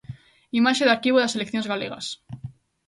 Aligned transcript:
Imaxe 0.59 0.83
de 0.85 0.93
arquivo 0.95 1.17
das 1.21 1.33
seleccións 1.35 1.69
galegas. 1.71 2.05